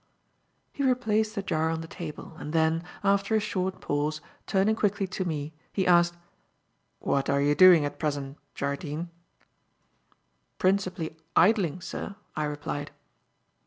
[0.73, 5.05] He replaced the jar on the table, and then, after a short pause, turning quickly
[5.05, 6.17] to me, he asked:
[6.97, 9.09] "What are you doing at present, Jardine?"
[10.57, 12.89] "Principally idling, sir," I replied.